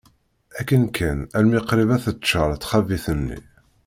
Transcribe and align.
Akken 0.59 0.85
kan, 0.95 1.19
almi 1.37 1.59
qrib 1.69 1.89
ad 1.95 2.01
teččar 2.05 2.49
txabit-nni. 2.57 3.39